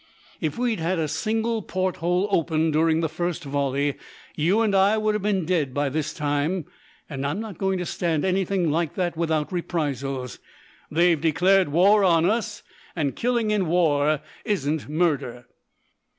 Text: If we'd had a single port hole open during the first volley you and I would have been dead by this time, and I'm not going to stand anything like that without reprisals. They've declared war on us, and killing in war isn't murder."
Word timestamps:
If 0.39 0.57
we'd 0.57 0.79
had 0.79 0.97
a 0.97 1.07
single 1.07 1.61
port 1.61 1.97
hole 1.97 2.27
open 2.31 2.71
during 2.71 3.01
the 3.01 3.07
first 3.07 3.43
volley 3.43 3.97
you 4.35 4.61
and 4.61 4.73
I 4.73 4.97
would 4.97 5.13
have 5.13 5.21
been 5.21 5.45
dead 5.45 5.75
by 5.75 5.89
this 5.89 6.11
time, 6.11 6.65
and 7.07 7.23
I'm 7.23 7.39
not 7.39 7.59
going 7.59 7.77
to 7.77 7.85
stand 7.85 8.25
anything 8.25 8.71
like 8.71 8.95
that 8.95 9.15
without 9.15 9.53
reprisals. 9.53 10.39
They've 10.89 11.21
declared 11.21 11.69
war 11.69 12.03
on 12.03 12.27
us, 12.27 12.63
and 12.95 13.15
killing 13.15 13.51
in 13.51 13.67
war 13.67 14.21
isn't 14.43 14.89
murder." 14.89 15.45